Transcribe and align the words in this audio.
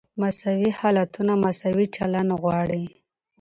مساوي 0.21 0.69
حالتونه 0.79 1.33
مساوي 1.45 1.85
چلند 1.95 2.29
غواړي. 2.41 2.83